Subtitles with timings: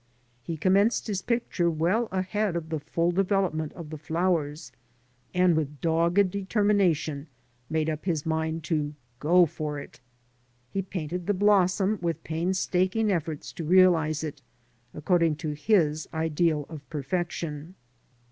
[0.41, 4.71] He commenced his picture well ahead of the full development of the flowers,
[5.31, 7.27] and with dogged determination
[7.69, 9.99] made up his mind to go for it"
[10.71, 14.41] He painted the blossom with painstaking efforts to realise it
[14.91, 17.75] according to his ideal of perfection.